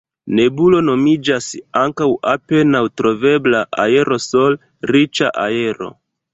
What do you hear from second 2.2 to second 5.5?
apenaŭ travidebla aerosol-riĉa